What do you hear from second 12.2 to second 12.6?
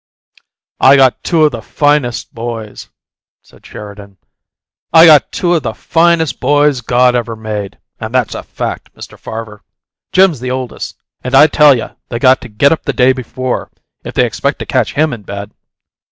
to